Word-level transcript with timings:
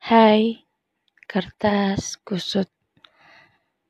Hai, 0.00 0.64
kertas 1.28 2.16
kusut. 2.24 2.72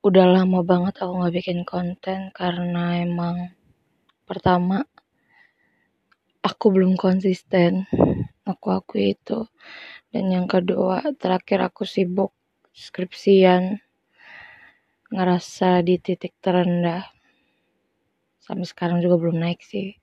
Udah 0.03 0.27
lama 0.27 0.67
banget 0.67 0.98
aku 0.98 1.22
gak 1.22 1.35
bikin 1.38 1.62
konten 1.62 2.35
karena 2.35 2.98
emang 2.98 3.54
pertama 4.27 4.83
aku 6.43 6.67
belum 6.75 6.99
konsisten. 6.99 7.87
Aku 8.43 8.75
akui 8.75 9.15
itu. 9.15 9.46
Dan 10.11 10.35
yang 10.35 10.51
kedua, 10.51 11.14
terakhir 11.14 11.70
aku 11.70 11.86
sibuk 11.86 12.34
skripsian. 12.74 13.79
Ngerasa 15.14 15.79
di 15.86 15.95
titik 16.02 16.34
terendah. 16.42 17.06
Sampai 18.42 18.66
sekarang 18.66 18.98
juga 18.98 19.14
belum 19.14 19.38
naik 19.38 19.62
sih. 19.62 19.95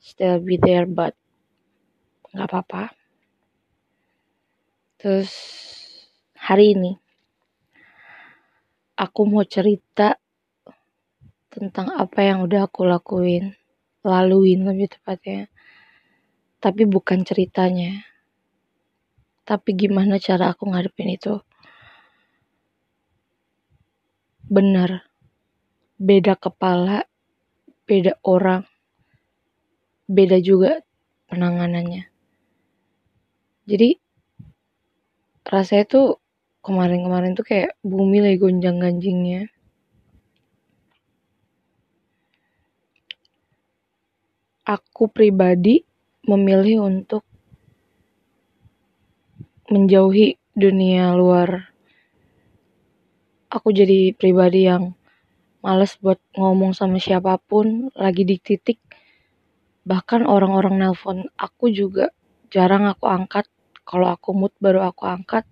Still 0.00 0.40
be 0.40 0.56
there 0.56 0.88
but 0.88 1.12
gak 2.32 2.48
apa-apa. 2.48 3.01
Terus 5.02 5.34
hari 6.38 6.78
ini 6.78 6.94
aku 8.94 9.26
mau 9.26 9.42
cerita 9.42 10.14
tentang 11.50 11.90
apa 11.98 12.22
yang 12.22 12.46
udah 12.46 12.70
aku 12.70 12.86
lakuin, 12.86 13.50
laluin 14.06 14.62
lebih 14.62 14.94
tepatnya. 14.94 15.50
Tapi 16.62 16.86
bukan 16.86 17.26
ceritanya. 17.26 17.98
Tapi 19.42 19.74
gimana 19.74 20.22
cara 20.22 20.54
aku 20.54 20.70
ngadepin 20.70 21.18
itu. 21.18 21.34
Bener. 24.46 25.02
Beda 25.98 26.38
kepala, 26.38 27.10
beda 27.90 28.22
orang, 28.22 28.62
beda 30.06 30.38
juga 30.38 30.78
penanganannya. 31.26 32.06
Jadi 33.66 34.11
rasanya 35.46 35.84
tuh 35.88 36.06
kemarin-kemarin 36.62 37.34
tuh 37.34 37.46
kayak 37.46 37.74
bumi 37.82 38.22
lagi 38.22 38.38
gonjang-ganjingnya. 38.38 39.50
Aku 44.62 45.10
pribadi 45.10 45.82
memilih 46.22 46.86
untuk 46.86 47.26
menjauhi 49.66 50.38
dunia 50.54 51.16
luar. 51.18 51.74
Aku 53.50 53.74
jadi 53.74 54.14
pribadi 54.14 54.70
yang 54.70 54.94
males 55.62 55.94
buat 56.02 56.18
ngomong 56.34 56.74
sama 56.74 56.98
siapa 56.98 57.38
pun 57.38 57.90
lagi 57.94 58.26
di 58.26 58.34
titik 58.38 58.82
bahkan 59.82 60.26
orang-orang 60.26 60.78
nelpon 60.78 61.26
aku 61.38 61.70
juga 61.70 62.10
jarang 62.50 62.86
aku 62.86 63.06
angkat 63.06 63.46
kalau 63.82 64.08
aku 64.10 64.30
mood 64.34 64.54
baru 64.58 64.86
aku 64.86 65.04
angkat 65.06 65.46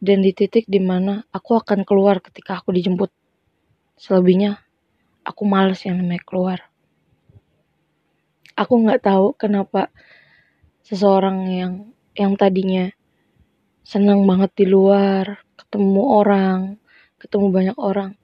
dan 0.00 0.20
di 0.20 0.32
titik 0.36 0.68
di 0.68 0.80
mana 0.82 1.24
aku 1.32 1.56
akan 1.56 1.84
keluar 1.88 2.20
ketika 2.20 2.60
aku 2.60 2.72
dijemput. 2.72 3.08
Selebihnya 3.96 4.60
aku 5.24 5.42
males 5.48 5.80
yang 5.88 6.00
namanya 6.00 6.22
keluar. 6.24 6.58
Aku 8.56 8.80
nggak 8.80 9.04
tahu 9.04 9.36
kenapa 9.36 9.92
seseorang 10.84 11.48
yang 11.48 11.72
yang 12.16 12.36
tadinya 12.36 12.88
senang 13.84 14.24
banget 14.24 14.52
di 14.56 14.66
luar 14.68 15.44
ketemu 15.56 16.02
orang 16.02 16.60
ketemu 17.20 17.46
banyak 17.52 17.76
orang 17.76 18.16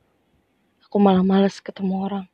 aku 0.93 1.01
malah 1.01 1.25
males 1.25 1.57
ketemu 1.65 2.05
orang. 2.05 2.27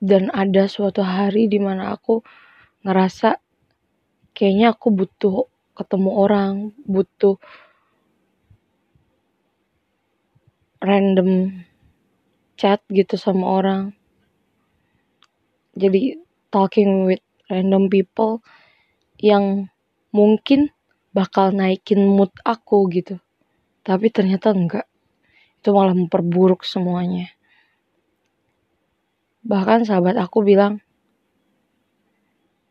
Dan 0.00 0.32
ada 0.32 0.64
suatu 0.64 1.04
hari 1.04 1.44
di 1.44 1.60
mana 1.60 1.92
aku 1.92 2.24
ngerasa 2.80 3.36
kayaknya 4.36 4.76
aku 4.76 4.92
butuh 4.92 5.48
ketemu 5.72 6.10
orang, 6.12 6.54
butuh 6.84 7.40
random 10.84 11.64
chat 12.60 12.84
gitu 12.92 13.16
sama 13.16 13.48
orang. 13.48 13.96
Jadi 15.72 16.20
talking 16.52 17.08
with 17.08 17.24
random 17.48 17.88
people 17.88 18.44
yang 19.16 19.72
mungkin 20.12 20.68
bakal 21.16 21.48
naikin 21.52 22.04
mood 22.04 22.32
aku 22.44 22.92
gitu. 22.92 23.16
Tapi 23.80 24.12
ternyata 24.12 24.52
enggak. 24.52 24.84
Itu 25.60 25.72
malah 25.72 25.96
memperburuk 25.96 26.64
semuanya. 26.68 27.32
Bahkan 29.46 29.88
sahabat 29.88 30.20
aku 30.20 30.42
bilang, 30.42 30.82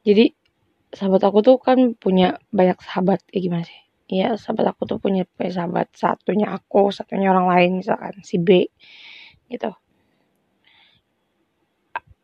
jadi 0.05 0.35
sahabat 0.95 1.21
aku 1.27 1.39
tuh 1.43 1.57
kan 1.59 1.93
punya 1.99 2.39
banyak 2.55 2.79
sahabat 2.81 3.19
ya 3.29 3.39
gimana 3.43 3.67
sih? 3.67 3.81
Iya 4.07 4.39
sahabat 4.39 4.65
aku 4.73 4.87
tuh 4.89 4.97
punya, 5.03 5.27
punya 5.35 5.51
sahabat. 5.51 5.91
Satunya 5.93 6.47
aku 6.55 6.89
satunya 6.95 7.29
orang 7.33 7.47
lain 7.51 7.71
misalkan 7.83 8.15
si 8.23 8.39
B 8.39 8.65
gitu. 9.51 9.71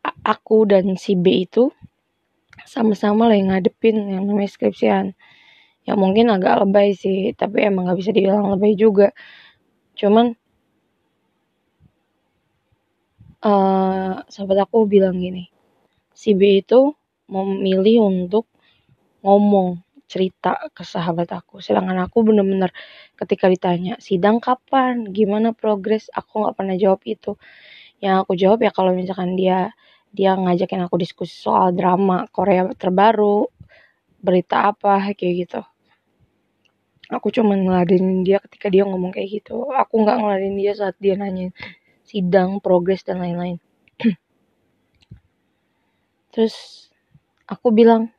A 0.02 0.12
aku 0.34 0.66
dan 0.66 0.96
si 0.98 1.14
B 1.20 1.46
itu 1.46 1.70
sama-sama 2.66 3.30
lagi 3.30 3.44
ngadepin 3.46 3.98
yang 4.18 4.24
namanya 4.26 4.50
skripsian. 4.50 5.14
Ya 5.86 5.94
mungkin 5.98 6.30
agak 6.32 6.62
lebay 6.66 6.94
sih 6.96 7.34
tapi 7.36 7.68
emang 7.68 7.90
gak 7.90 8.00
bisa 8.00 8.12
dibilang 8.16 8.50
lebay 8.54 8.74
juga. 8.78 9.12
Cuman 9.98 10.34
uh, 13.46 14.22
sahabat 14.30 14.58
aku 14.66 14.86
bilang 14.86 15.18
gini 15.18 15.50
si 16.22 16.38
B 16.38 16.62
itu 16.62 16.94
memilih 17.26 18.06
untuk 18.06 18.51
ngomong 19.22 19.82
cerita 20.12 20.60
ke 20.76 20.84
sahabat 20.84 21.32
aku. 21.32 21.64
Sedangkan 21.64 21.96
aku 22.04 22.28
bener-bener 22.28 22.76
ketika 23.16 23.48
ditanya 23.48 23.96
sidang 24.04 24.44
kapan? 24.44 25.08
Gimana 25.16 25.56
progres? 25.56 26.12
Aku 26.12 26.44
nggak 26.44 26.56
pernah 26.60 26.76
jawab 26.76 27.00
itu. 27.08 27.40
Yang 28.04 28.16
aku 28.28 28.34
jawab 28.36 28.60
ya 28.60 28.72
kalau 28.76 28.92
misalkan 28.92 29.40
dia 29.40 29.72
dia 30.12 30.36
ngajakin 30.36 30.84
aku 30.92 31.00
diskusi 31.00 31.32
soal 31.32 31.72
drama 31.72 32.28
Korea 32.28 32.68
terbaru 32.76 33.48
berita 34.20 34.76
apa 34.76 35.00
kayak 35.16 35.34
gitu. 35.48 35.62
Aku 37.12 37.28
cuma 37.32 37.56
ngeladenin 37.56 38.24
dia 38.28 38.44
ketika 38.44 38.68
dia 38.68 38.84
ngomong 38.84 39.16
kayak 39.16 39.44
gitu. 39.44 39.72
Aku 39.72 40.04
nggak 40.04 40.20
ngeladenin 40.20 40.60
dia 40.60 40.74
saat 40.76 40.96
dia 41.00 41.16
nanya 41.16 41.56
sidang 42.04 42.60
progres 42.60 43.08
dan 43.08 43.24
lain-lain. 43.24 43.64
Terus 46.36 46.88
aku 47.48 47.72
bilang 47.72 48.12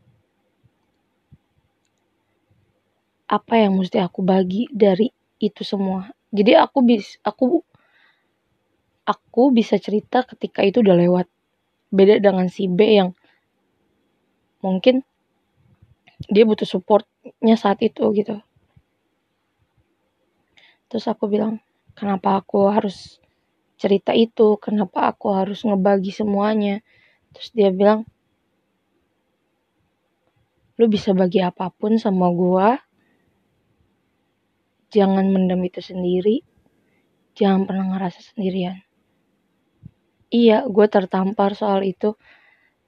apa 3.33 3.57
yang 3.57 3.81
mesti 3.81 3.97
aku 3.97 4.21
bagi 4.21 4.69
dari 4.69 5.09
itu 5.41 5.65
semua. 5.65 6.13
Jadi 6.29 6.53
aku 6.53 6.85
bis 6.85 7.17
aku 7.25 7.65
aku 9.09 9.43
bisa 9.57 9.81
cerita 9.81 10.21
ketika 10.29 10.61
itu 10.61 10.85
udah 10.85 10.97
lewat. 11.01 11.27
Beda 11.89 12.21
dengan 12.21 12.53
si 12.53 12.69
B 12.69 13.01
yang 13.01 13.17
mungkin 14.61 15.01
dia 16.29 16.45
butuh 16.45 16.69
supportnya 16.69 17.57
saat 17.57 17.81
itu 17.81 18.05
gitu. 18.13 18.37
Terus 20.93 21.09
aku 21.09 21.25
bilang 21.25 21.65
kenapa 21.97 22.37
aku 22.45 22.69
harus 22.69 23.17
cerita 23.81 24.13
itu? 24.13 24.61
Kenapa 24.61 25.09
aku 25.09 25.33
harus 25.33 25.65
ngebagi 25.65 26.13
semuanya? 26.13 26.85
Terus 27.33 27.49
dia 27.57 27.73
bilang 27.73 28.05
lu 30.77 30.85
bisa 30.89 31.17
bagi 31.17 31.41
apa 31.41 31.73
pun 31.73 31.97
sama 31.97 32.29
gua 32.29 32.81
jangan 34.93 35.27
mendem 35.33 35.65
itu 35.65 35.81
sendiri. 35.81 36.45
Jangan 37.33 37.65
pernah 37.65 37.97
ngerasa 37.97 38.21
sendirian. 38.37 38.77
Iya 40.29 40.69
gue 40.69 40.87
tertampar 40.93 41.57
soal 41.57 41.83
itu. 41.89 42.15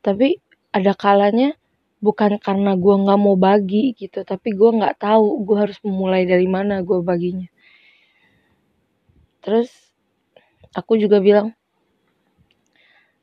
Tapi 0.04 0.36
ada 0.68 0.92
kalanya 0.92 1.56
bukan 2.04 2.36
karena 2.36 2.76
gue 2.76 2.94
nggak 3.00 3.16
mau 3.16 3.32
bagi 3.40 3.96
gitu 3.96 4.28
tapi 4.28 4.52
gue 4.52 4.70
nggak 4.76 5.00
tahu 5.00 5.40
gue 5.48 5.56
harus 5.56 5.80
memulai 5.80 6.28
dari 6.28 6.44
mana 6.44 6.84
gue 6.84 7.00
baginya. 7.00 7.48
Terus 9.40 9.72
aku 10.76 11.00
juga 11.00 11.24
bilang 11.24 11.56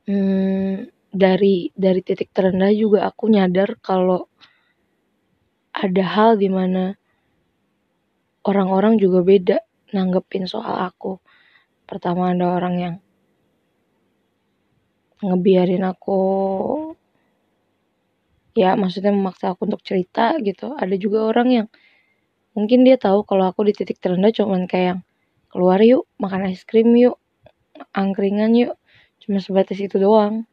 hmm, 0.09 0.89
dari 1.13 1.69
dari 1.77 2.01
titik 2.01 2.33
terendah 2.33 2.73
juga 2.73 3.05
aku 3.05 3.29
nyadar 3.29 3.77
kalau 3.83 4.25
ada 5.75 6.03
hal 6.03 6.39
di 6.39 6.49
mana 6.49 6.97
orang-orang 8.49 8.93
juga 9.03 9.19
beda 9.31 9.57
nanggepin 9.95 10.45
soal 10.53 10.75
aku. 10.89 11.19
Pertama 11.89 12.31
ada 12.33 12.45
orang 12.57 12.75
yang 12.85 12.95
ngebiarin 15.21 15.85
aku 15.85 16.21
ya 18.61 18.75
maksudnya 18.81 19.11
memaksa 19.15 19.53
aku 19.53 19.61
untuk 19.69 19.81
cerita 19.85 20.35
gitu. 20.47 20.73
Ada 20.81 20.95
juga 20.99 21.19
orang 21.31 21.47
yang 21.57 21.67
mungkin 22.57 22.79
dia 22.87 22.97
tahu 22.99 23.23
kalau 23.29 23.45
aku 23.51 23.61
di 23.69 23.73
titik 23.77 23.97
terendah 24.03 24.31
cuman 24.35 24.67
kayak 24.71 25.03
keluar 25.51 25.79
yuk, 25.83 26.07
makan 26.23 26.47
es 26.51 26.63
krim 26.69 26.91
yuk, 26.95 27.17
angkringan 27.95 28.51
yuk. 28.55 28.75
Cuma 29.21 29.39
sebatas 29.43 29.79
itu 29.81 29.97
doang. 30.01 30.47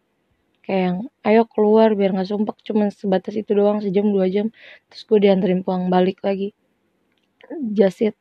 kayak 0.67 0.83
yang 0.87 0.99
ayo 1.29 1.43
keluar 1.49 1.89
biar 1.99 2.13
nggak 2.15 2.29
sumpah 2.29 2.53
cuman 2.69 2.89
sebatas 2.93 3.35
itu 3.41 3.51
doang 3.57 3.79
sejam 3.85 4.07
dua 4.15 4.27
jam 4.29 4.47
terus 4.93 5.03
gue 5.09 5.19
dianterin 5.25 5.65
pulang 5.65 5.89
balik 5.95 6.21
lagi 6.27 6.53
just 7.73 8.15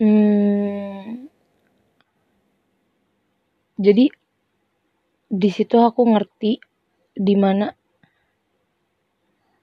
hmm, 0.00 1.28
jadi 3.82 4.04
di 5.32 5.48
situ 5.48 5.76
aku 5.80 6.04
ngerti 6.12 6.60
di 7.16 7.34
mana 7.40 7.72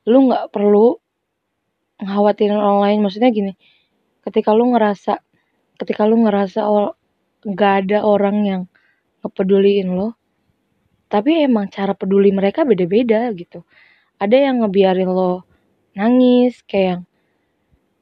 lu 0.09 0.25
nggak 0.25 0.49
perlu 0.49 0.97
khawatirin 2.01 2.57
orang 2.57 2.79
lain. 2.81 2.99
Maksudnya 3.05 3.29
gini 3.29 3.53
ketika 4.25 4.51
lu 4.57 4.73
ngerasa 4.73 5.21
ketika 5.77 6.09
lu 6.09 6.25
ngerasa 6.25 6.65
nggak 7.45 7.73
ada 7.85 8.03
orang 8.03 8.37
yang 8.43 8.61
ngepeduliin 9.23 9.95
lo 9.95 10.17
tapi 11.09 11.41
emang 11.41 11.73
cara 11.73 11.97
peduli 11.97 12.29
mereka 12.29 12.65
beda-beda 12.65 13.29
gitu. 13.33 13.65
Ada 14.21 14.49
yang 14.49 14.65
ngebiarin 14.65 15.09
lo 15.09 15.45
nangis 15.97 16.61
kayak 16.65 16.85
yang 16.85 17.01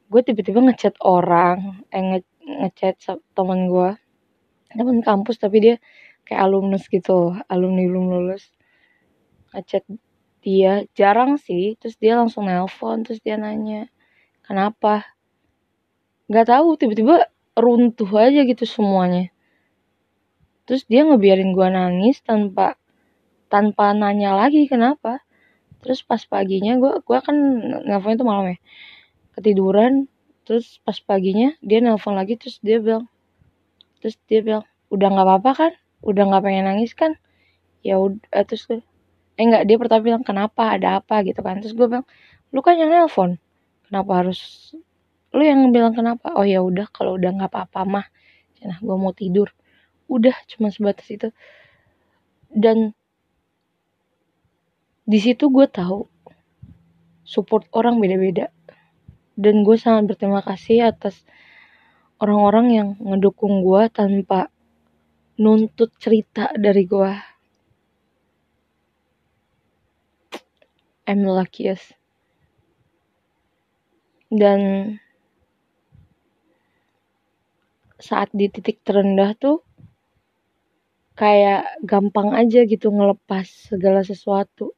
gue 0.08 0.20
tiba-tiba 0.24 0.64
ngechat 0.64 0.96
orang 1.04 1.84
eh 1.92 2.00
nge 2.00 2.20
ngechat 2.64 2.96
teman 3.36 3.68
gue. 3.68 3.90
Teman 4.72 5.04
kampus 5.04 5.36
tapi 5.36 5.60
dia 5.60 5.74
kayak 6.24 6.48
alumnus 6.48 6.88
gitu 6.88 7.36
alumni 7.52 7.84
belum 7.84 8.04
lulus. 8.08 8.48
Ngechat 9.52 9.84
dia 10.40 10.88
jarang 10.96 11.36
sih. 11.36 11.76
Terus 11.76 12.00
dia 12.00 12.16
langsung 12.16 12.48
nelpon 12.48 13.04
terus 13.04 13.20
dia 13.20 13.36
nanya 13.36 13.92
kenapa? 14.44 15.04
Nggak 16.28 16.46
tahu 16.56 16.68
tiba-tiba 16.80 17.28
runtuh 17.52 18.08
aja 18.16 18.40
gitu 18.48 18.64
semuanya. 18.64 19.28
Terus 20.64 20.84
dia 20.88 21.04
ngebiarin 21.04 21.52
gua 21.52 21.68
nangis 21.68 22.20
tanpa 22.24 22.80
tanpa 23.52 23.92
nanya 23.92 24.36
lagi 24.36 24.64
kenapa. 24.68 25.20
Terus 25.84 26.00
pas 26.00 26.20
paginya 26.24 26.80
gua 26.80 27.04
gua 27.04 27.20
kan 27.20 27.36
nelpon 27.84 28.16
itu 28.16 28.24
malam 28.24 28.56
ya 28.56 28.58
ketiduran 29.38 30.10
terus 30.42 30.82
pas 30.82 30.96
paginya 30.98 31.54
dia 31.62 31.78
nelpon 31.78 32.16
lagi 32.16 32.34
terus 32.40 32.58
dia 32.64 32.82
bilang 32.82 33.06
terus 34.00 34.16
dia 34.26 34.40
bilang 34.42 34.64
udah 34.88 35.08
nggak 35.12 35.26
apa-apa 35.26 35.50
kan? 35.54 35.72
Udah 36.00 36.22
nggak 36.28 36.42
pengen 36.44 36.64
nangis 36.66 36.92
kan? 36.96 37.14
Ya 37.84 38.00
udah 38.00 38.42
terus 38.48 38.66
gue 38.66 38.80
eh 39.38 39.44
enggak 39.46 39.70
dia 39.70 39.76
pertama 39.78 40.02
bilang 40.02 40.22
kenapa? 40.26 40.74
Ada 40.74 40.98
apa? 41.04 41.22
gitu 41.22 41.40
kan. 41.44 41.62
Terus 41.62 41.76
gue 41.76 41.86
bilang 41.86 42.06
lu 42.50 42.60
kan 42.64 42.74
yang 42.80 42.90
nelpon 42.90 43.36
kenapa 43.86 44.24
harus 44.24 44.72
lu 45.36 45.44
yang 45.44 45.68
bilang 45.70 45.92
kenapa? 45.92 46.32
Oh 46.34 46.44
ya 46.44 46.64
udah 46.64 46.88
kalau 46.90 47.20
udah 47.20 47.30
nggak 47.36 47.50
apa-apa 47.52 47.80
mah. 47.84 48.06
Nah 48.64 48.78
gue 48.80 48.96
mau 48.96 49.12
tidur. 49.12 49.52
Udah 50.08 50.34
cuma 50.48 50.72
sebatas 50.72 51.06
itu. 51.12 51.28
Dan 52.48 52.96
di 55.04 55.18
situ 55.20 55.52
gue 55.52 55.68
tahu 55.68 56.08
support 57.28 57.68
orang 57.76 58.00
beda-beda 58.00 58.48
dan 59.38 59.62
gue 59.62 59.78
sangat 59.78 60.10
berterima 60.10 60.42
kasih 60.42 60.90
atas 60.90 61.22
orang-orang 62.18 62.66
yang 62.74 62.88
ngedukung 62.98 63.62
gue 63.62 63.86
tanpa 63.94 64.50
nuntut 65.38 65.94
cerita 66.02 66.50
dari 66.58 66.82
gue 66.82 67.38
I'm 71.08 71.24
luckiest. 71.24 71.96
Dan 74.28 74.92
saat 77.96 78.28
di 78.36 78.52
titik 78.52 78.84
terendah 78.84 79.32
tuh 79.40 79.64
kayak 81.16 81.80
gampang 81.80 82.36
aja 82.36 82.60
gitu 82.68 82.92
ngelepas 82.92 83.72
segala 83.72 84.04
sesuatu. 84.04 84.76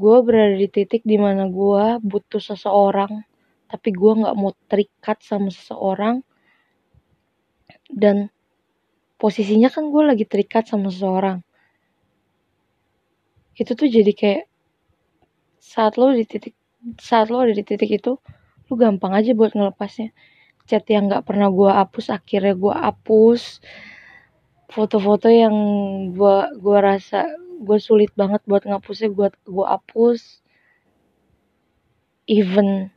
Gue 0.00 0.16
berada 0.24 0.56
di 0.56 0.68
titik 0.68 1.04
di 1.04 1.20
mana 1.20 1.48
gue 1.48 2.00
butuh 2.00 2.40
seseorang, 2.40 3.24
tapi 3.68 3.88
gue 3.92 4.12
gak 4.24 4.36
mau 4.36 4.52
terikat 4.68 5.20
sama 5.20 5.52
seseorang. 5.52 6.24
Dan 7.92 8.32
posisinya 9.20 9.68
kan 9.68 9.92
gue 9.92 10.02
lagi 10.02 10.24
terikat 10.24 10.68
sama 10.68 10.88
seseorang. 10.88 11.44
Itu 13.52 13.76
tuh 13.76 13.88
jadi 13.92 14.12
kayak 14.16 14.44
saat 15.62 15.94
lo 16.00 16.10
di 16.10 16.26
titik 16.26 16.58
saat 16.98 17.30
lo 17.30 17.46
ada 17.46 17.54
di 17.54 17.62
titik 17.62 17.86
itu 17.86 18.18
lu 18.66 18.74
gampang 18.74 19.14
aja 19.14 19.30
buat 19.30 19.54
ngelepasnya 19.54 20.10
chat 20.66 20.82
yang 20.90 21.06
nggak 21.06 21.22
pernah 21.22 21.48
gue 21.54 21.70
hapus 21.70 22.10
akhirnya 22.10 22.58
gue 22.58 22.74
hapus 22.74 23.62
foto-foto 24.72 25.28
yang 25.30 25.54
gue 26.16 26.36
gua 26.58 26.78
rasa 26.80 27.28
gue 27.62 27.78
sulit 27.78 28.10
banget 28.18 28.42
buat 28.50 28.66
ngapusnya 28.66 29.08
buat 29.14 29.34
gue 29.46 29.66
hapus. 29.66 30.42
Even 32.26 32.90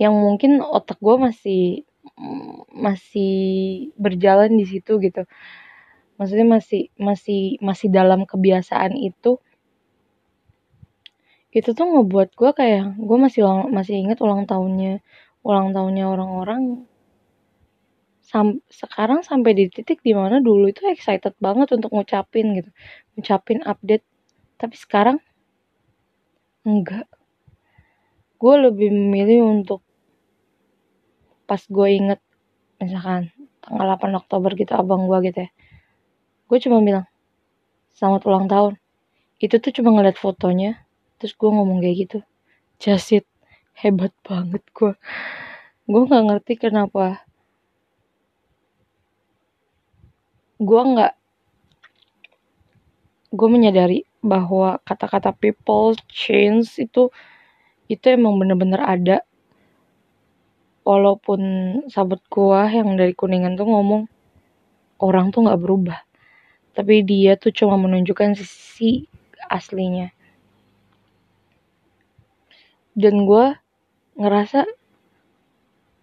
yang 0.00 0.16
mungkin 0.16 0.64
otak 0.64 0.98
gue 0.98 1.16
masih 1.20 1.62
masih 2.72 3.34
berjalan 3.94 4.50
di 4.56 4.64
situ 4.66 4.98
gitu. 4.98 5.22
Maksudnya 6.18 6.46
masih 6.48 6.92
masih 6.98 7.56
masih 7.62 7.88
dalam 7.88 8.26
kebiasaan 8.26 8.98
itu. 8.98 9.38
Itu 11.50 11.74
tuh 11.74 11.86
ngebuat 11.86 12.34
gue 12.34 12.50
kayak 12.54 12.98
gue 12.98 13.18
masih 13.18 13.42
masih 13.70 13.94
inget 14.02 14.18
ulang 14.22 14.46
tahunnya 14.46 15.02
ulang 15.40 15.72
tahunnya 15.72 16.04
orang-orang 16.04 16.84
sam 18.30 18.62
sekarang 18.70 19.26
sampai 19.26 19.58
di 19.58 19.66
titik 19.66 20.06
di 20.06 20.14
mana 20.14 20.38
dulu 20.38 20.70
itu 20.70 20.86
excited 20.86 21.34
banget 21.42 21.74
untuk 21.74 21.90
ngucapin 21.90 22.54
gitu. 22.54 22.70
Ngucapin 23.18 23.66
update. 23.66 24.06
Tapi 24.54 24.76
sekarang 24.78 25.18
enggak. 26.62 27.10
Gue 28.38 28.54
lebih 28.62 28.94
memilih 28.94 29.50
untuk 29.50 29.82
pas 31.50 31.58
gue 31.66 31.88
inget 31.90 32.22
misalkan 32.78 33.34
tanggal 33.58 33.98
8 33.98 34.14
Oktober 34.14 34.54
gitu 34.54 34.72
abang 34.78 35.10
gue 35.10 35.18
gitu 35.26 35.38
ya. 35.42 35.50
Gue 36.46 36.58
cuma 36.62 36.78
bilang 36.86 37.10
selamat 37.98 38.22
ulang 38.30 38.46
tahun. 38.46 38.78
Itu 39.42 39.58
tuh 39.58 39.74
cuma 39.74 39.90
ngeliat 39.90 40.14
fotonya 40.14 40.78
terus 41.18 41.34
gue 41.34 41.50
ngomong 41.50 41.82
kayak 41.82 41.96
gitu. 42.06 42.18
Jasit 42.78 43.26
hebat 43.74 44.14
banget 44.22 44.62
gue 44.70 44.92
gue 45.90 46.02
nggak 46.06 46.24
ngerti 46.30 46.52
kenapa 46.60 47.26
gue 50.60 50.82
nggak 50.84 51.14
gue 53.32 53.48
menyadari 53.48 54.04
bahwa 54.20 54.76
kata-kata 54.84 55.32
people 55.32 55.96
change 56.12 56.76
itu 56.76 57.08
itu 57.88 58.04
emang 58.06 58.36
bener-bener 58.36 58.78
ada. 58.84 59.18
Walaupun 60.84 61.40
sahabat 61.88 62.20
gue 62.28 62.60
yang 62.76 62.94
dari 63.00 63.16
kuningan 63.16 63.56
tuh 63.56 63.68
ngomong 63.72 64.04
orang 65.00 65.32
tuh 65.32 65.48
nggak 65.48 65.60
berubah. 65.60 66.00
Tapi 66.76 67.02
dia 67.08 67.40
tuh 67.40 67.50
cuma 67.56 67.80
menunjukkan 67.80 68.36
sisi 68.36 69.08
aslinya. 69.48 70.12
Dan 72.92 73.24
gue 73.24 73.56
ngerasa 74.20 74.68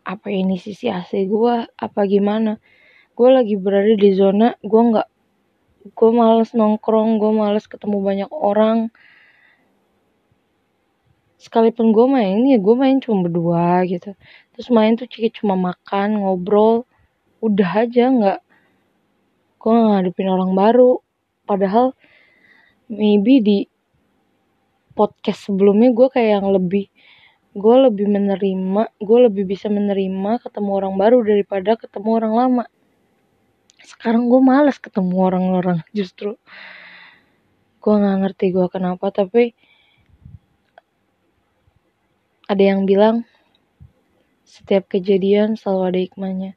apa 0.07 0.27
ini 0.31 0.55
sisi 0.57 0.87
asli 0.87 1.27
gue 1.27 1.67
apa 1.67 2.01
gimana 2.07 2.57
gue 3.17 3.29
lagi 3.33 3.57
berada 3.57 3.97
di 3.97 4.13
zona 4.13 4.53
gue 4.61 4.81
nggak 4.93 5.09
gue 5.89 6.11
males 6.13 6.53
nongkrong 6.53 7.17
gue 7.17 7.31
males 7.33 7.65
ketemu 7.65 7.97
banyak 7.97 8.29
orang. 8.29 8.93
Sekalipun 11.41 11.97
gue 11.97 12.05
main 12.05 12.45
ya 12.45 12.61
gue 12.61 12.75
main 12.77 13.01
cuma 13.01 13.25
berdua 13.25 13.81
gitu. 13.89 14.13
Terus 14.53 14.67
main 14.69 14.93
tuh 14.93 15.09
cuma 15.09 15.57
makan 15.57 16.21
ngobrol 16.21 16.85
udah 17.41 17.89
aja 17.89 18.05
nggak 18.13 18.39
gue 19.65 19.73
ngadepin 19.73 20.29
orang 20.29 20.53
baru. 20.53 21.01
Padahal 21.49 21.97
maybe 22.85 23.41
di 23.41 23.57
podcast 24.93 25.49
sebelumnya 25.49 25.89
gue 25.89 26.07
kayak 26.13 26.41
yang 26.41 26.53
lebih 26.53 26.85
gue 27.57 27.75
lebih 27.89 28.05
menerima 28.05 28.93
gue 29.01 29.19
lebih 29.25 29.49
bisa 29.49 29.73
menerima 29.73 30.37
ketemu 30.45 30.69
orang 30.77 30.93
baru 30.93 31.25
daripada 31.25 31.73
ketemu 31.73 32.09
orang 32.21 32.33
lama 32.37 32.65
sekarang 33.87 34.27
gue 34.27 34.41
males 34.43 34.75
ketemu 34.83 35.15
orang-orang. 35.15 35.79
Justru 35.95 36.35
gue 37.79 37.93
nggak 37.95 38.17
ngerti 38.19 38.45
gue 38.51 38.67
kenapa 38.67 39.15
tapi 39.15 39.55
ada 42.51 42.59
yang 42.59 42.83
bilang 42.83 43.23
setiap 44.43 44.91
kejadian 44.91 45.55
selalu 45.55 45.83
ada 45.87 45.99
hikmahnya. 46.03 46.51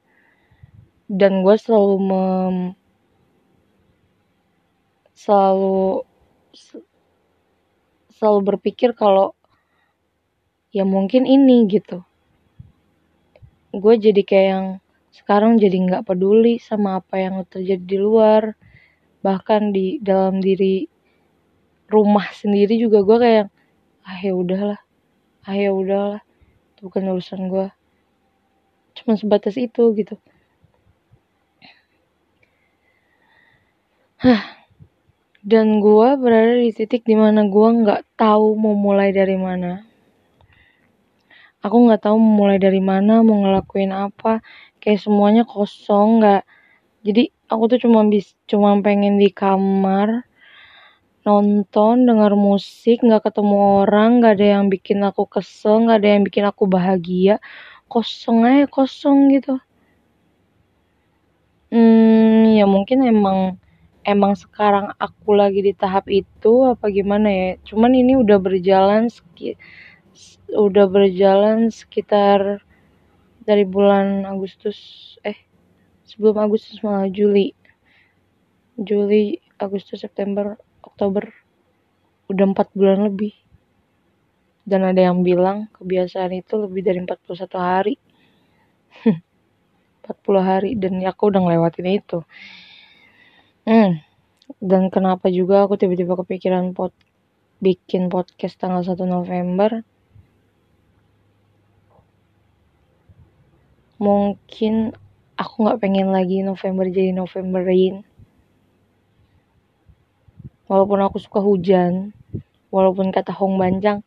Dan 1.06 1.46
gue 1.46 1.54
selalu 1.54 1.94
mem 2.02 2.56
selalu 5.14 6.02
selalu 8.18 8.40
berpikir 8.54 8.90
kalau 8.98 9.38
ya 10.74 10.82
mungkin 10.82 11.30
ini 11.30 11.66
gitu. 11.70 12.02
Gue 13.70 13.94
jadi 14.02 14.22
kayak 14.26 14.48
yang 14.50 14.66
sekarang 15.10 15.58
jadi 15.58 15.76
nggak 15.76 16.06
peduli 16.06 16.62
sama 16.62 17.02
apa 17.02 17.18
yang 17.18 17.42
terjadi 17.46 17.84
di 17.84 17.98
luar 17.98 18.54
bahkan 19.20 19.74
di 19.74 20.00
dalam 20.00 20.38
diri 20.38 20.86
rumah 21.90 22.30
sendiri 22.30 22.78
juga 22.78 23.02
gue 23.02 23.18
kayak 23.18 23.46
ah 24.06 24.18
ya 24.22 24.32
udahlah 24.32 24.80
ah 25.44 25.54
ya 25.54 25.70
udahlah 25.74 26.22
itu 26.72 26.80
bukan 26.86 27.10
urusan 27.12 27.50
gue 27.50 27.66
cuma 28.96 29.18
sebatas 29.18 29.58
itu 29.58 29.92
gitu 29.98 30.16
Hah. 34.20 34.60
Dan 35.40 35.80
gue 35.80 36.08
berada 36.20 36.60
di 36.60 36.76
titik 36.76 37.08
di 37.08 37.16
mana 37.16 37.48
gue 37.48 37.68
nggak 37.80 38.20
tahu 38.20 38.52
mau 38.52 38.76
mulai 38.76 39.16
dari 39.16 39.40
mana. 39.40 39.80
Aku 41.64 41.88
nggak 41.88 42.04
tahu 42.04 42.20
mau 42.20 42.44
mulai 42.44 42.60
dari 42.60 42.84
mana, 42.84 43.24
mau 43.24 43.40
ngelakuin 43.40 43.96
apa. 43.96 44.44
Kayak 44.80 45.00
semuanya 45.04 45.42
kosong, 45.44 46.08
nggak. 46.20 46.42
Jadi 47.06 47.22
aku 47.52 47.62
tuh 47.70 47.78
cuma 47.84 48.00
bis, 48.12 48.36
cuma 48.50 48.76
pengen 48.84 49.16
di 49.22 49.28
kamar 49.32 50.24
nonton, 51.24 52.08
dengar 52.08 52.32
musik, 52.32 53.04
nggak 53.04 53.28
ketemu 53.28 53.84
orang, 53.84 54.10
nggak 54.20 54.32
ada 54.40 54.46
yang 54.60 54.64
bikin 54.72 55.04
aku 55.04 55.28
kesel, 55.28 55.84
nggak 55.84 55.98
ada 56.00 56.08
yang 56.16 56.22
bikin 56.28 56.44
aku 56.48 56.64
bahagia. 56.64 57.36
Kosong 57.92 58.38
aja, 58.48 58.64
kosong 58.68 59.32
gitu. 59.36 59.60
Hmm, 61.70 62.50
ya 62.58 62.66
mungkin 62.66 63.06
emang 63.06 63.60
emang 64.02 64.32
sekarang 64.34 64.90
aku 64.98 65.36
lagi 65.38 65.60
di 65.62 65.72
tahap 65.76 66.08
itu 66.10 66.66
apa 66.66 66.90
gimana 66.90 67.28
ya 67.30 67.48
cuman 67.68 67.92
ini 67.94 68.18
udah 68.18 68.38
berjalan 68.42 69.06
udah 70.50 70.86
berjalan 70.90 71.70
sekitar 71.70 72.64
dari 73.42 73.64
bulan 73.64 74.28
Agustus 74.28 74.78
eh 75.24 75.36
sebelum 76.06 76.36
Agustus 76.40 76.80
malah 76.84 77.08
Juli 77.08 77.52
Juli 78.80 79.40
Agustus 79.60 80.00
September 80.00 80.56
Oktober 80.84 81.28
udah 82.30 82.44
empat 82.46 82.72
bulan 82.72 83.10
lebih 83.10 83.34
dan 84.64 84.86
ada 84.86 85.10
yang 85.10 85.24
bilang 85.26 85.66
kebiasaan 85.74 86.30
itu 86.36 86.54
lebih 86.60 86.84
dari 86.86 86.98
41 87.02 87.50
hari 87.58 87.94
40 90.06 90.40
hari 90.40 90.70
dan 90.78 91.00
ya 91.02 91.10
aku 91.10 91.32
udah 91.32 91.40
ngelewatin 91.42 91.88
itu 92.00 92.22
Hmm. 93.68 94.00
Dan 94.58 94.88
kenapa 94.90 95.30
juga 95.30 95.62
aku 95.62 95.78
tiba-tiba 95.78 96.18
kepikiran 96.18 96.72
pot 96.74 96.90
bikin 97.60 98.08
podcast 98.08 98.56
tanggal 98.58 98.82
1 98.82 98.98
November? 99.06 99.84
Mungkin 104.00 104.96
aku 105.36 105.54
nggak 105.60 105.80
pengen 105.84 106.08
lagi 106.08 106.40
November 106.40 106.88
jadi 106.88 107.12
Novemberin. 107.12 108.00
Walaupun 110.64 110.98
aku 111.04 111.20
suka 111.20 111.42
hujan, 111.42 112.16
walaupun 112.72 113.12
kata 113.12 113.34
Hong 113.36 113.60
Banjang, 113.60 114.00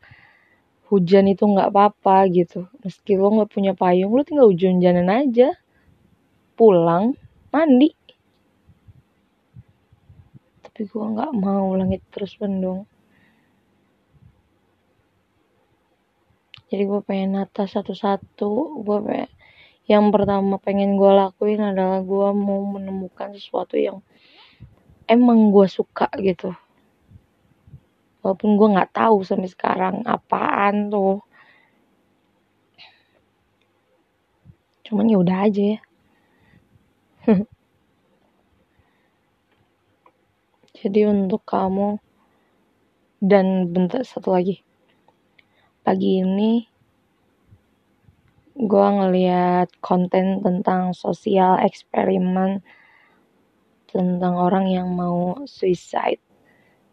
hujan 0.89 1.29
itu 1.29 1.45
nggak 1.45 1.69
apa-apa 1.69 2.25
gitu. 2.31 2.65
Meski 2.81 3.19
lo 3.19 3.29
nggak 3.29 3.51
punya 3.53 3.71
payung, 3.77 4.15
lo 4.15 4.25
tinggal 4.25 4.49
hujan-hujanan 4.49 5.11
aja. 5.11 5.53
Pulang, 6.57 7.13
mandi, 7.51 7.91
tapi 10.73 10.89
gue 10.89 11.05
nggak 11.05 11.37
mau 11.37 11.77
langit 11.77 12.01
terus 12.09 12.33
mendung 12.41 12.89
jadi 16.73 16.81
gue 16.89 17.01
pengen 17.05 17.37
nata 17.37 17.69
satu-satu 17.69 18.81
gue 18.81 18.97
pengen 19.05 19.29
yang 19.93 20.09
pertama 20.09 20.57
pengen 20.57 20.97
gue 20.97 21.11
lakuin 21.13 21.61
adalah 21.61 22.01
gue 22.01 22.29
mau 22.33 22.65
menemukan 22.65 23.29
sesuatu 23.37 23.77
yang 23.77 24.01
emang 25.05 25.53
gue 25.53 25.69
suka 25.69 26.09
gitu. 26.17 26.49
Walaupun 28.25 28.57
gue 28.57 28.73
nggak 28.73 28.89
tahu 28.89 29.21
sampai 29.21 29.53
sekarang 29.53 30.01
apaan 30.09 30.89
tuh. 30.89 31.21
Cuman 34.81 35.13
ya 35.13 35.21
udah 35.21 35.37
aja 35.45 35.77
ya. 35.77 35.79
Jadi 40.81 40.99
untuk 41.05 41.45
kamu 41.45 42.01
dan 43.21 43.69
bentar 43.69 44.01
satu 44.01 44.33
lagi. 44.33 44.65
Pagi 45.85 46.25
ini 46.25 46.72
gue 48.53 48.87
ngeliat 48.97 49.69
konten 49.81 50.41
tentang 50.45 50.93
sosial 50.93 51.57
eksperimen 51.61 52.61
tentang 53.89 54.33
orang 54.37 54.69
yang 54.69 54.89
mau 54.93 55.45
suicide. 55.45 56.21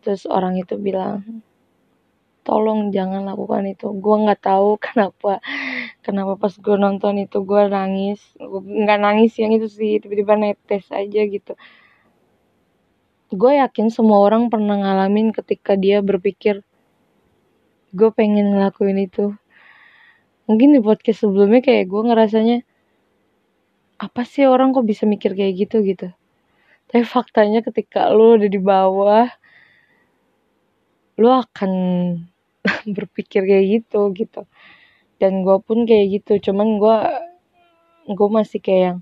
Terus 0.00 0.24
orang 0.28 0.56
itu 0.60 0.76
bilang, 0.80 1.44
tolong 2.44 2.92
jangan 2.92 3.28
lakukan 3.28 3.68
itu. 3.68 3.92
Gue 4.00 4.16
nggak 4.24 4.40
tahu 4.44 4.76
kenapa 4.86 5.40
kenapa 6.00 6.36
pas 6.40 6.52
gue 6.56 6.76
nonton 6.76 7.20
itu 7.20 7.40
gue 7.44 7.62
nangis. 7.68 8.20
Nggak 8.64 9.00
nangis 9.00 9.32
yang 9.36 9.52
itu 9.56 9.68
sih 9.68 10.00
tiba-tiba 10.00 10.36
netes 10.36 10.88
aja 10.92 11.20
gitu 11.24 11.56
gue 13.30 13.62
yakin 13.62 13.94
semua 13.94 14.26
orang 14.26 14.50
pernah 14.50 14.74
ngalamin 14.74 15.30
ketika 15.30 15.78
dia 15.78 16.02
berpikir 16.02 16.66
gue 17.94 18.10
pengen 18.10 18.58
ngelakuin 18.58 19.06
itu 19.06 19.38
mungkin 20.50 20.74
di 20.74 20.82
podcast 20.82 21.22
sebelumnya 21.22 21.62
kayak 21.62 21.86
gue 21.86 22.02
ngerasanya 22.10 22.58
apa 24.02 24.26
sih 24.26 24.50
orang 24.50 24.74
kok 24.74 24.82
bisa 24.82 25.06
mikir 25.06 25.38
kayak 25.38 25.54
gitu? 25.62 25.86
gitu. 25.86 26.10
Tapi 26.90 27.06
faktanya 27.06 27.62
ketika 27.62 28.10
lo 28.10 28.34
udah 28.34 28.50
di 28.50 28.58
bawah 28.58 29.30
lo 31.22 31.30
akan 31.46 31.72
berpikir 32.98 33.46
kayak 33.46 33.66
gitu 33.78 34.10
gitu. 34.10 34.42
Dan 35.22 35.46
gue 35.46 35.62
pun 35.62 35.86
kayak 35.86 36.18
gitu 36.18 36.50
cuman 36.50 36.82
gue 36.82 36.98
gue 38.10 38.28
masih 38.34 38.58
kayak 38.58 38.82
yang 38.82 38.98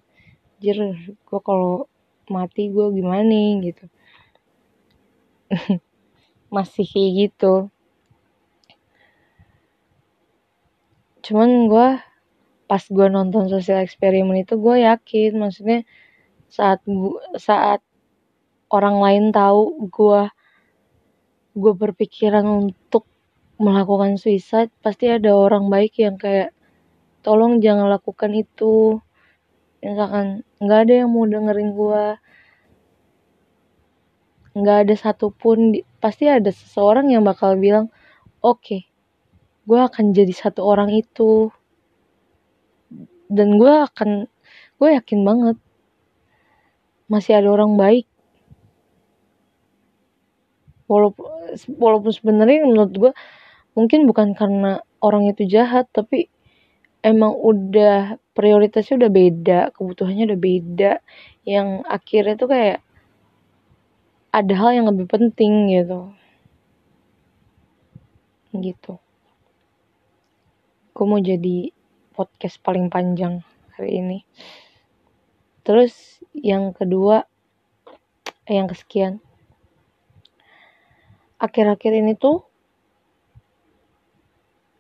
jir 0.60 0.78
gue 1.00 1.40
kalau 1.40 1.88
mati 2.28 2.68
gue 2.68 2.92
gimana 2.92 3.24
nih? 3.24 3.72
gitu. 3.72 3.84
Masih 6.52 6.84
kayak 6.84 7.12
gitu 7.16 7.72
cuman 11.28 11.68
gue 11.68 11.88
pas 12.68 12.82
gue 12.88 13.06
nonton 13.12 13.52
sosial 13.52 13.84
eksperimen 13.84 14.44
itu 14.44 14.56
gue 14.56 14.80
yakin 14.88 15.36
maksudnya 15.36 15.84
saat 16.48 16.80
gua, 16.88 17.20
saat 17.36 17.84
orang 18.72 18.96
lain 19.04 19.24
tahu 19.32 19.88
gue 19.92 20.20
gue 21.52 21.72
berpikiran 21.76 22.44
untuk 22.44 23.04
melakukan 23.60 24.16
suicide 24.16 24.72
pasti 24.80 25.10
ada 25.12 25.34
orang 25.36 25.68
baik 25.68 26.00
yang 26.00 26.16
kayak 26.16 26.54
tolong 27.26 27.58
jangan 27.58 27.90
lakukan 27.90 28.32
itu. 28.32 29.02
Misalkan 29.82 30.46
nggak 30.62 30.80
ada 30.86 30.94
yang 31.04 31.10
mau 31.10 31.26
dengerin 31.26 31.70
gue 31.74 32.04
nggak 34.58 34.78
ada 34.86 34.94
satupun 34.98 35.78
pasti 36.02 36.26
ada 36.26 36.50
seseorang 36.50 37.14
yang 37.14 37.22
bakal 37.22 37.54
bilang 37.54 37.94
oke 38.42 38.58
okay, 38.58 38.90
gue 39.68 39.80
akan 39.84 40.16
jadi 40.16 40.32
satu 40.32 40.64
orang 40.64 40.88
itu. 40.96 41.52
Dan 43.28 43.60
gue 43.60 43.68
akan 43.68 44.24
gue 44.80 44.88
yakin 44.96 45.20
banget 45.28 45.56
masih 47.12 47.36
ada 47.36 47.52
orang 47.52 47.76
baik. 47.76 48.08
Walaupun 50.88 51.28
walaupun 51.76 52.12
sebenarnya 52.16 52.64
menurut 52.64 52.92
gue 52.96 53.12
mungkin 53.76 54.08
bukan 54.08 54.32
karena 54.32 54.80
orang 55.04 55.28
itu 55.28 55.44
jahat 55.44 55.84
tapi 55.92 56.32
emang 57.04 57.36
udah 57.36 58.16
prioritasnya 58.32 59.04
udah 59.04 59.12
beda 59.12 59.60
kebutuhannya 59.76 60.32
udah 60.32 60.40
beda. 60.40 60.92
Yang 61.44 61.68
akhirnya 61.84 62.34
tuh 62.40 62.48
kayak 62.48 62.80
ada 64.32 64.54
hal 64.56 64.70
yang 64.72 64.88
lebih 64.88 65.04
penting 65.04 65.76
gitu. 65.76 66.08
Gitu 68.56 68.96
gue 70.98 71.06
mau 71.06 71.22
jadi 71.22 71.70
podcast 72.10 72.58
paling 72.58 72.90
panjang 72.90 73.46
hari 73.78 74.02
ini. 74.02 74.18
Terus 75.62 76.18
yang 76.34 76.74
kedua 76.74 77.22
eh, 78.50 78.58
yang 78.58 78.66
kesekian. 78.66 79.22
Akhir-akhir 81.38 82.02
ini 82.02 82.18
tuh 82.18 82.42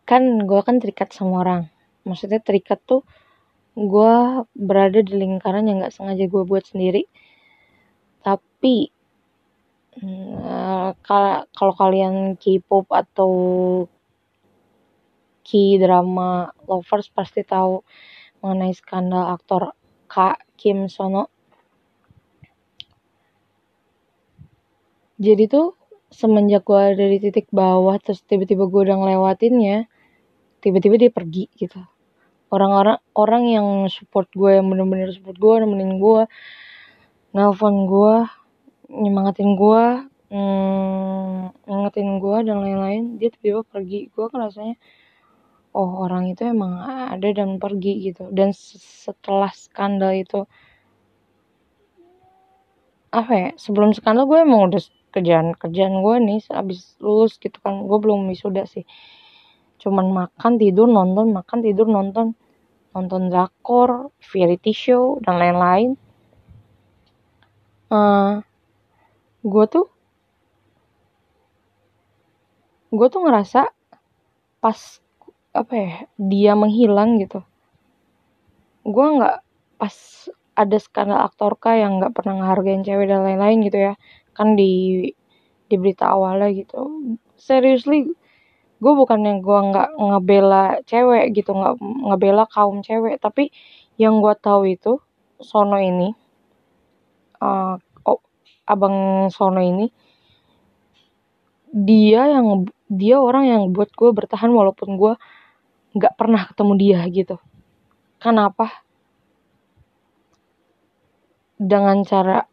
kan 0.02 0.42
gue 0.42 0.58
kan 0.66 0.82
terikat 0.82 1.14
sama 1.14 1.46
orang. 1.46 1.62
Maksudnya 2.02 2.42
terikat 2.42 2.82
tuh 2.82 3.06
gue 3.78 4.42
berada 4.58 4.98
di 4.98 5.14
lingkaran 5.14 5.70
yang 5.70 5.86
gak 5.86 5.94
sengaja 5.94 6.26
gue 6.26 6.42
buat 6.42 6.66
sendiri. 6.66 7.06
Tapi 8.26 8.90
Hmm, 9.98 10.94
kalau 11.58 11.74
kalian 11.74 12.38
K-pop 12.38 12.86
atau 12.94 13.30
K-drama 15.48 16.52
lovers 16.68 17.08
pasti 17.08 17.40
tahu 17.40 17.80
mengenai 18.44 18.76
skandal 18.76 19.32
aktor 19.32 19.72
Kak 20.04 20.44
Kim 20.60 20.92
Sono. 20.92 21.32
jadi 25.18 25.50
tuh 25.50 25.74
semenjak 26.14 26.62
gue 26.64 26.78
ada 26.78 27.04
di 27.04 27.18
titik 27.18 27.50
bawah 27.50 27.98
terus 27.98 28.22
tiba-tiba 28.24 28.70
gue 28.70 28.80
udah 28.86 28.96
ngelewatinnya 29.02 29.90
tiba-tiba 30.62 30.94
dia 30.96 31.10
pergi 31.12 31.50
gitu 31.58 31.82
orang-orang 32.54 33.02
orang 33.12 33.44
yang 33.50 33.66
support 33.90 34.30
gue 34.32 34.56
yang 34.56 34.70
bener-bener 34.70 35.12
support 35.12 35.36
gue 35.36 35.54
nemenin 35.66 36.00
gue 36.00 36.22
nelfon 37.34 37.84
gue 37.84 38.14
nyemangatin 38.88 39.52
gue 39.58 39.84
mm, 40.32 41.66
ngingetin 41.68 42.08
gue 42.22 42.36
dan 42.48 42.56
lain-lain 42.64 43.02
dia 43.20 43.28
tiba-tiba 43.34 43.60
pergi 43.68 44.08
gue 44.08 44.24
kan 44.32 44.48
rasanya 44.48 44.80
oh 45.74 46.04
orang 46.04 46.32
itu 46.32 46.48
emang 46.48 46.80
ada 46.84 47.28
dan 47.32 47.60
pergi 47.60 48.12
gitu. 48.12 48.28
Dan 48.32 48.52
setelah 48.54 49.52
skandal 49.52 50.12
itu 50.16 50.44
apa 53.08 53.32
ya 53.32 53.48
sebelum 53.56 53.96
skandal 53.96 54.28
gue 54.28 54.36
emang 54.44 54.68
udah 54.68 54.82
kerjaan 55.08 55.56
kerjaan 55.56 56.04
gue 56.04 56.16
nih 56.20 56.44
abis 56.52 57.00
lulus 57.00 57.40
gitu 57.40 57.56
kan 57.64 57.88
gue 57.88 57.98
belum 57.98 58.28
wisuda 58.28 58.68
sih. 58.68 58.84
Cuman 59.80 60.12
makan 60.12 60.60
tidur 60.60 60.88
nonton 60.90 61.32
makan 61.32 61.58
tidur 61.64 61.88
nonton. 61.88 62.36
Nonton 62.96 63.28
drakor 63.30 64.10
variety 64.18 64.72
show 64.74 65.20
dan 65.22 65.38
lain-lain. 65.38 65.94
Uh, 67.88 68.44
gue 69.44 69.64
tuh 69.70 69.86
gue 72.88 73.06
tuh 73.12 73.20
ngerasa 73.20 73.68
pas 74.58 74.78
apa 75.62 75.74
ya 75.74 75.92
dia 76.18 76.52
menghilang 76.54 77.18
gitu. 77.22 77.42
Gue 78.86 79.06
nggak 79.18 79.36
pas 79.78 79.96
ada 80.58 80.76
skandal 80.82 81.20
aktorka 81.22 81.78
yang 81.78 82.02
nggak 82.02 82.14
pernah 82.16 82.42
ngehargain 82.42 82.82
cewek 82.82 83.06
dan 83.10 83.22
lain-lain 83.26 83.58
gitu 83.66 83.78
ya 83.78 83.94
kan 84.34 84.54
di 84.58 84.72
di 85.68 85.74
berita 85.78 86.14
awalnya 86.14 86.48
gitu. 86.54 86.78
Seriously 87.38 88.10
gue 88.78 88.92
bukannya 88.94 89.42
gue 89.42 89.58
nggak 89.70 89.88
ngebela 89.98 90.78
cewek 90.86 91.34
gitu 91.34 91.50
nggak 91.50 91.74
ngebela 91.82 92.44
kaum 92.46 92.78
cewek 92.86 93.18
tapi 93.18 93.50
yang 93.98 94.22
gue 94.22 94.34
tahu 94.38 94.70
itu 94.70 95.02
Sono 95.42 95.78
ini 95.82 96.14
uh, 97.42 97.74
oh, 98.06 98.20
abang 98.70 99.28
Sono 99.34 99.58
ini 99.58 99.90
dia 101.74 102.30
yang 102.38 102.70
dia 102.88 103.20
orang 103.20 103.44
yang 103.50 103.62
buat 103.74 103.90
gue 103.92 104.10
bertahan 104.14 104.48
walaupun 104.54 104.96
gue 104.96 105.12
nggak 105.96 106.14
pernah 106.18 106.42
ketemu 106.48 106.72
dia 106.76 107.00
gitu. 107.08 107.36
Kenapa? 108.18 108.84
Dengan 111.58 112.02
cara 112.06 112.44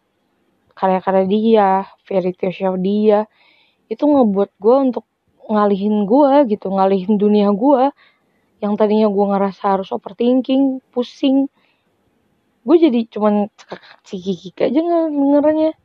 karya-karya 0.75 1.25
dia 1.25 1.69
variety 2.03 2.51
show 2.51 2.75
dia 2.75 3.25
itu 3.87 4.03
ngebuat 4.03 4.51
gue 4.59 4.75
untuk 4.91 5.05
ngalihin 5.45 6.03
gue 6.09 6.51
gitu 6.51 6.73
ngalihin 6.73 7.15
dunia 7.21 7.53
gue 7.53 7.93
yang 8.59 8.73
tadinya 8.75 9.07
gue 9.07 9.25
ngerasa 9.29 9.77
harus 9.77 9.93
overthinking 9.93 10.81
pusing. 10.89 11.47
Gue 12.65 12.81
jadi 12.81 13.05
cuman 13.05 13.53
cikik 14.07 14.57
aja 14.73 14.79
ngeranya 15.13 15.77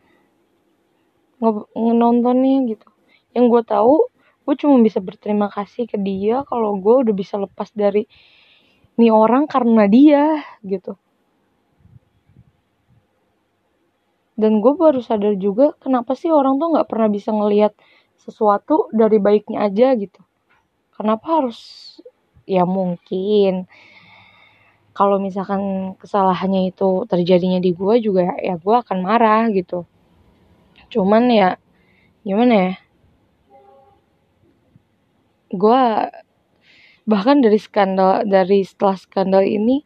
nontonnya 1.77 2.57
gitu. 2.73 2.89
Yang 3.37 3.45
gue 3.53 3.63
tahu 3.69 3.97
gue 4.45 4.55
cuma 4.59 4.81
bisa 4.83 4.99
berterima 4.99 5.47
kasih 5.53 5.87
ke 5.87 6.01
dia 6.01 6.43
kalau 6.49 6.77
gue 6.81 7.07
udah 7.07 7.15
bisa 7.15 7.37
lepas 7.39 7.71
dari 7.77 8.09
nih 9.01 9.13
orang 9.13 9.49
karena 9.49 9.87
dia 9.87 10.45
gitu. 10.61 10.97
Dan 14.41 14.65
gue 14.65 14.73
baru 14.73 15.05
sadar 15.05 15.37
juga 15.37 15.77
kenapa 15.77 16.17
sih 16.17 16.33
orang 16.33 16.57
tuh 16.57 16.73
nggak 16.73 16.89
pernah 16.89 17.09
bisa 17.13 17.29
ngelihat 17.29 17.77
sesuatu 18.17 18.89
dari 18.93 19.21
baiknya 19.21 19.69
aja 19.69 19.93
gitu. 19.97 20.21
Kenapa 20.97 21.45
harus 21.45 21.61
ya 22.49 22.65
mungkin 22.65 23.69
kalau 24.97 25.17
misalkan 25.21 25.95
kesalahannya 25.97 26.73
itu 26.73 27.05
terjadinya 27.09 27.61
di 27.61 27.73
gue 27.73 27.95
juga 28.01 28.37
ya 28.41 28.57
gue 28.57 28.75
akan 28.81 28.99
marah 29.05 29.49
gitu. 29.53 29.85
Cuman 30.89 31.29
ya 31.29 31.57
gimana 32.25 32.53
ya 32.53 32.73
gue 35.51 35.83
bahkan 37.11 37.43
dari 37.43 37.59
skandal 37.59 38.23
dari 38.23 38.63
setelah 38.63 38.95
skandal 38.95 39.43
ini 39.43 39.83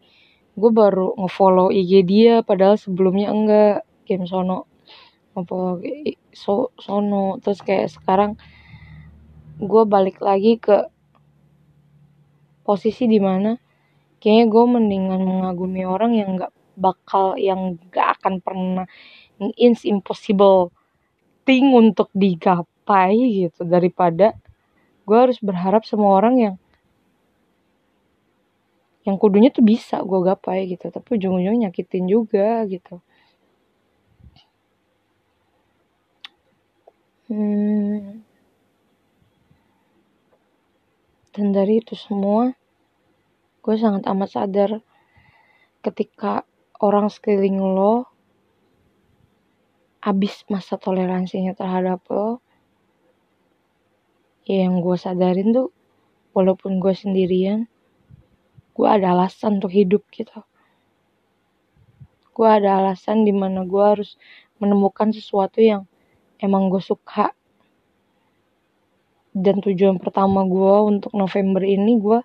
gue 0.55 0.71
baru 0.71 1.19
ngefollow 1.19 1.73
IG 1.75 1.93
dia 2.07 2.35
padahal 2.45 2.79
sebelumnya 2.79 3.33
enggak. 3.33 3.83
Game 4.05 4.29
sono 4.29 4.69
apa 5.33 5.81
so, 6.37 6.71
sono. 6.77 7.41
Terus 7.41 7.61
kayak 7.65 7.89
sekarang 7.89 8.37
gue 9.59 9.83
balik 9.89 10.21
lagi 10.21 10.61
ke 10.61 10.93
posisi 12.65 13.09
di 13.09 13.21
mana 13.21 13.57
kayaknya 14.21 14.45
gue 14.49 14.65
mendingan 14.65 15.21
mengagumi 15.21 15.85
orang 15.85 16.17
yang 16.17 16.37
nggak 16.37 16.53
bakal 16.75 17.39
yang 17.39 17.79
gak 17.95 18.19
akan 18.19 18.43
pernah 18.43 18.87
it's 19.55 19.87
impossible 19.87 20.75
thing 21.47 21.71
untuk 21.71 22.11
digapai 22.17 23.15
gitu 23.47 23.63
daripada 23.63 24.35
gue 25.05 25.19
harus 25.19 25.39
berharap 25.41 25.85
semua 25.85 26.17
orang 26.17 26.37
yang 26.37 26.57
yang 29.05 29.17
kudunya 29.21 29.53
tuh 29.53 29.65
bisa 29.65 30.01
gue 30.01 30.21
gapai 30.25 30.65
gitu 30.69 30.89
tapi 30.89 31.21
ujung-ujungnya 31.21 31.69
nyakitin 31.69 32.09
juga 32.09 32.65
gitu 32.69 33.05
Hmm. 37.25 38.21
Dan 41.33 41.57
dari 41.57 41.81
itu 41.81 41.97
semua, 41.97 42.53
gue 43.65 43.75
sangat 43.81 44.05
amat 44.13 44.29
sadar 44.29 44.71
ketika 45.81 46.45
orang 46.85 47.09
sekeliling 47.09 47.57
lo 47.57 48.05
abis 50.05 50.45
masa 50.53 50.77
toleransinya 50.77 51.57
terhadap 51.57 52.05
lo, 52.13 52.44
ya 54.45 54.69
yang 54.69 54.85
gue 54.85 54.97
sadarin 54.97 55.57
tuh, 55.57 55.69
walaupun 56.37 56.77
gue 56.77 56.93
sendirian, 56.93 57.65
gue 58.77 58.89
ada 58.89 59.17
alasan 59.17 59.63
untuk 59.63 59.73
hidup 59.73 60.05
gitu. 60.13 60.45
Gue 62.35 62.49
ada 62.51 62.83
alasan 62.83 63.25
di 63.25 63.33
mana 63.33 63.63
gue 63.65 63.85
harus 63.85 64.21
menemukan 64.59 65.15
sesuatu 65.15 65.63
yang 65.63 65.89
emang 66.43 66.69
gue 66.69 66.83
suka. 66.83 67.33
Dan 69.35 69.59
tujuan 69.65 69.99
pertama 69.99 70.47
gue 70.47 70.75
untuk 70.87 71.11
November 71.17 71.63
ini 71.65 71.99
gue 71.99 72.21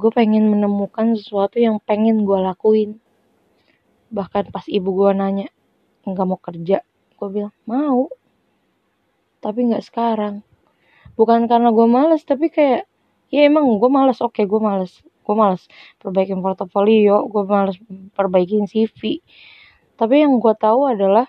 gue 0.00 0.10
pengen 0.16 0.48
menemukan 0.48 1.12
sesuatu 1.16 1.60
yang 1.60 1.76
pengen 1.84 2.24
gue 2.24 2.38
lakuin. 2.40 2.96
Bahkan 4.08 4.48
pas 4.50 4.64
ibu 4.68 4.88
gue 4.96 5.10
nanya 5.12 5.48
nggak 6.08 6.26
mau 6.26 6.40
kerja? 6.40 6.80
Gue 7.16 7.28
bilang 7.28 7.54
mau 7.68 8.08
tapi 9.40 9.72
nggak 9.72 9.84
sekarang 9.84 10.44
bukan 11.20 11.44
karena 11.44 11.68
gue 11.68 11.84
males 11.84 12.24
tapi 12.24 12.48
kayak 12.48 12.88
ya 13.28 13.44
emang 13.44 13.76
gue 13.76 13.90
males 13.92 14.24
oke 14.24 14.40
okay, 14.40 14.48
gue 14.48 14.56
males 14.56 15.04
gue 15.04 15.36
males 15.36 15.68
perbaikin 16.00 16.40
portofolio 16.40 17.28
gue 17.28 17.44
males 17.44 17.76
perbaikin 18.16 18.64
CV 18.64 19.20
tapi 20.00 20.24
yang 20.24 20.40
gue 20.40 20.54
tahu 20.56 20.88
adalah 20.88 21.28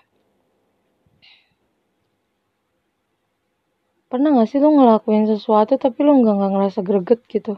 Pernah 4.12 4.28
gak 4.36 4.52
sih 4.52 4.60
lo 4.60 4.76
ngelakuin 4.76 5.24
sesuatu 5.24 5.80
tapi 5.80 6.04
lo 6.04 6.12
gak, 6.20 6.36
gak 6.36 6.52
ngerasa 6.52 6.80
greget 6.84 7.20
gitu? 7.32 7.56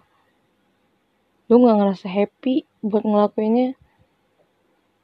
Lo 1.51 1.55
gak 1.67 1.83
ngerasa 1.83 2.07
happy 2.07 2.63
buat 2.79 3.03
ngelakuinnya? 3.03 3.75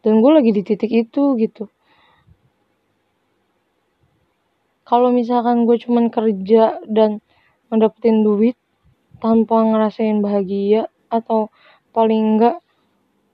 Dan 0.06 0.22
gue 0.22 0.30
lagi 0.30 0.54
di 0.54 0.62
titik 0.62 0.94
itu 0.94 1.34
gitu. 1.42 1.66
Kalau 4.90 5.14
misalkan 5.14 5.70
gue 5.70 5.78
cuman 5.78 6.10
kerja 6.10 6.82
dan 6.90 7.22
ngedapetin 7.70 8.26
duit 8.26 8.58
tanpa 9.22 9.62
ngerasain 9.62 10.18
bahagia 10.18 10.90
atau 11.06 11.54
paling 11.94 12.34
enggak 12.34 12.58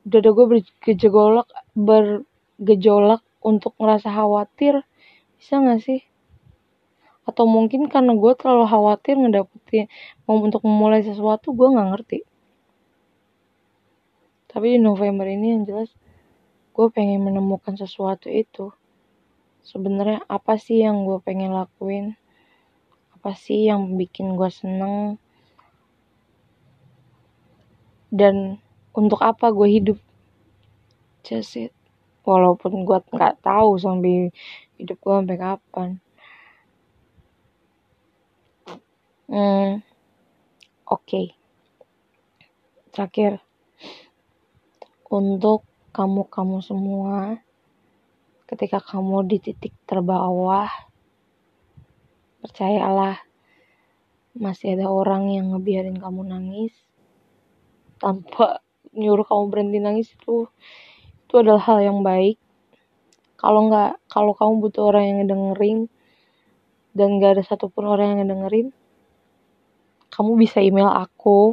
dada 0.04 0.36
gue 0.36 0.44
bergejolak 0.44 1.48
bergejolak 1.72 3.24
untuk 3.40 3.72
ngerasa 3.80 4.12
khawatir 4.12 4.84
bisa 5.40 5.56
gak 5.64 5.80
sih? 5.80 6.04
Atau 7.24 7.48
mungkin 7.48 7.88
karena 7.88 8.12
gue 8.12 8.32
terlalu 8.36 8.68
khawatir 8.68 9.16
ngedapetin 9.16 9.88
mau 10.28 10.36
untuk 10.36 10.60
memulai 10.60 11.00
sesuatu 11.08 11.56
gue 11.56 11.72
nggak 11.72 11.88
ngerti. 11.88 12.20
Tapi 14.52 14.76
di 14.76 14.78
November 14.84 15.24
ini 15.24 15.56
yang 15.56 15.64
jelas 15.64 15.88
gue 16.76 16.86
pengen 16.92 17.24
menemukan 17.24 17.80
sesuatu 17.80 18.28
itu 18.28 18.76
sebenarnya 19.66 20.22
apa 20.30 20.54
sih 20.54 20.86
yang 20.86 21.02
gue 21.02 21.18
pengen 21.18 21.50
lakuin? 21.50 22.14
Apa 23.18 23.34
sih 23.34 23.66
yang 23.66 23.98
bikin 23.98 24.38
gue 24.38 24.46
seneng? 24.46 25.18
Dan 28.14 28.62
untuk 28.94 29.18
apa 29.26 29.50
gue 29.50 29.66
hidup? 29.66 29.98
Just 31.26 31.58
it. 31.58 31.74
Walaupun 32.22 32.86
gue 32.86 32.98
nggak 33.10 33.42
tahu 33.42 33.74
sampai 33.82 34.30
hidup 34.78 34.98
gue 35.02 35.14
sampai 35.18 35.38
kapan. 35.38 35.90
Hmm, 39.26 39.82
oke. 40.86 41.34
Terakhir, 42.94 43.42
untuk 45.10 45.66
kamu-kamu 45.90 46.62
semua, 46.62 47.42
ketika 48.46 48.78
kamu 48.78 49.26
di 49.26 49.42
titik 49.42 49.74
terbawah, 49.90 50.70
percayalah 52.46 53.18
masih 54.38 54.78
ada 54.78 54.86
orang 54.86 55.34
yang 55.34 55.50
ngebiarin 55.50 55.98
kamu 55.98 56.22
nangis. 56.30 56.74
Tanpa 57.98 58.62
nyuruh 58.94 59.26
kamu 59.26 59.44
berhenti 59.50 59.78
nangis 59.82 60.08
itu 60.14 60.46
itu 61.26 61.34
adalah 61.34 61.62
hal 61.66 61.82
yang 61.82 62.06
baik. 62.06 62.38
Kalau 63.34 63.66
nggak 63.66 63.98
kalau 64.06 64.32
kamu 64.32 64.62
butuh 64.62 64.94
orang 64.94 65.04
yang 65.10 65.16
ngedengerin 65.26 65.78
dan 66.96 67.20
gak 67.20 67.36
ada 67.36 67.44
satupun 67.44 67.84
orang 67.84 68.16
yang 68.16 68.18
ngedengerin 68.24 68.72
kamu 70.08 70.32
bisa 70.40 70.64
email 70.64 70.88
aku. 70.88 71.52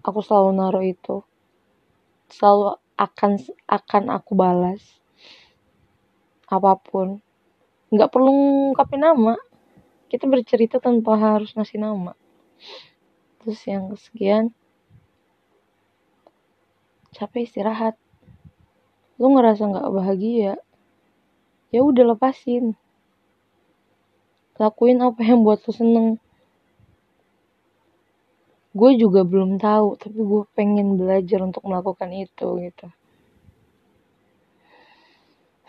Aku 0.00 0.20
selalu 0.24 0.56
naruh 0.56 0.84
itu. 0.84 1.20
Selalu 2.32 2.80
akan 2.96 3.36
akan 3.68 4.02
aku 4.08 4.32
balas 4.32 5.03
apa 6.56 6.78
pun. 6.78 7.18
Nggak 7.94 8.10
perlu 8.10 8.30
ngungkapin 8.34 9.02
nama. 9.02 9.38
Kita 10.10 10.26
bercerita 10.26 10.82
tanpa 10.82 11.14
harus 11.14 11.54
ngasih 11.54 11.78
nama. 11.78 12.14
Terus 13.42 13.60
yang 13.70 13.90
kesekian 13.94 14.50
capek 17.14 17.46
istirahat. 17.46 17.94
Lu 19.22 19.30
ngerasa 19.30 19.62
nggak 19.70 19.90
bahagia? 19.94 20.58
Ya 21.70 21.80
udah 21.86 22.14
lepasin. 22.14 22.74
Lakuin 24.58 24.98
apa 25.02 25.22
yang 25.22 25.46
buat 25.46 25.62
lu 25.66 25.72
seneng. 25.74 26.08
Gue 28.74 28.98
juga 28.98 29.22
belum 29.22 29.62
tahu 29.62 30.02
tapi 30.02 30.18
gue 30.18 30.42
pengen 30.58 30.98
belajar 30.98 31.46
untuk 31.46 31.62
melakukan 31.62 32.10
itu 32.10 32.48
gitu. 32.58 32.86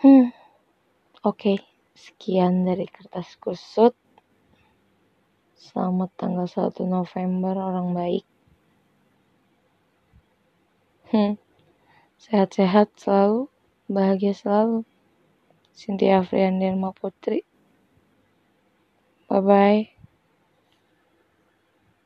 Hmm 0.02 0.45
oke 1.26 1.58
sekian 1.98 2.62
dari 2.62 2.86
kertas 2.86 3.34
kusut. 3.42 3.98
Selamat 5.58 6.14
tanggal 6.14 6.46
1 6.46 6.86
November 6.86 7.58
orang 7.58 7.90
baik. 7.90 8.24
Hmm 11.10 11.34
sehat-sehat 12.26 12.90
selalu 12.98 13.46
bahagia 13.86 14.34
selalu. 14.34 14.82
Cynthia 15.76 16.24
Afriandirma 16.24 16.90
Putri. 16.96 17.44
Bye 19.28 19.42
bye. 19.44 19.95